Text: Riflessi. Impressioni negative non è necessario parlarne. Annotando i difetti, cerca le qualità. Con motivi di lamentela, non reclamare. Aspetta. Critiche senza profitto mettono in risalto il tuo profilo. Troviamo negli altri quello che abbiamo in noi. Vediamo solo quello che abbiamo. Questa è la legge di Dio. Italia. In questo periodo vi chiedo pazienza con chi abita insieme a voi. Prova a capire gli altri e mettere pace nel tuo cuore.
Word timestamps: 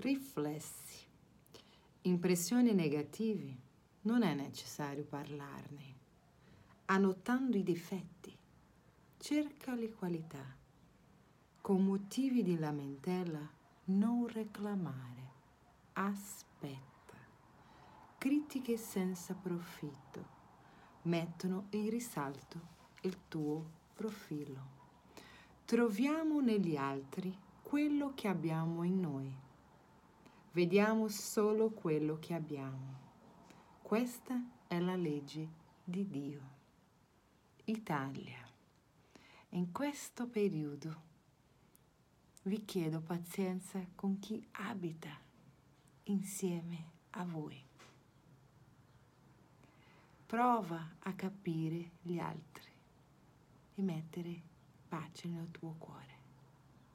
Riflessi. 0.00 1.04
Impressioni 2.02 2.72
negative 2.72 3.56
non 4.02 4.22
è 4.22 4.32
necessario 4.32 5.02
parlarne. 5.02 5.96
Annotando 6.84 7.56
i 7.56 7.64
difetti, 7.64 8.32
cerca 9.16 9.74
le 9.74 9.90
qualità. 9.90 10.54
Con 11.60 11.84
motivi 11.84 12.44
di 12.44 12.56
lamentela, 12.56 13.40
non 13.86 14.28
reclamare. 14.28 15.32
Aspetta. 15.94 17.16
Critiche 18.18 18.76
senza 18.76 19.34
profitto 19.34 20.24
mettono 21.02 21.66
in 21.70 21.90
risalto 21.90 22.60
il 23.00 23.26
tuo 23.26 23.68
profilo. 23.94 24.60
Troviamo 25.64 26.38
negli 26.38 26.76
altri 26.76 27.36
quello 27.62 28.12
che 28.14 28.28
abbiamo 28.28 28.84
in 28.84 29.00
noi. 29.00 29.46
Vediamo 30.58 31.06
solo 31.06 31.70
quello 31.70 32.18
che 32.18 32.34
abbiamo. 32.34 32.96
Questa 33.80 34.42
è 34.66 34.80
la 34.80 34.96
legge 34.96 35.48
di 35.84 36.08
Dio. 36.08 36.40
Italia. 37.66 38.44
In 39.50 39.70
questo 39.70 40.26
periodo 40.26 41.02
vi 42.42 42.64
chiedo 42.64 43.00
pazienza 43.00 43.86
con 43.94 44.18
chi 44.18 44.44
abita 44.50 45.16
insieme 46.06 46.90
a 47.10 47.24
voi. 47.24 47.64
Prova 50.26 50.96
a 50.98 51.14
capire 51.14 51.90
gli 52.02 52.18
altri 52.18 52.72
e 53.76 53.82
mettere 53.82 54.42
pace 54.88 55.28
nel 55.28 55.52
tuo 55.52 55.76
cuore. 55.78 56.17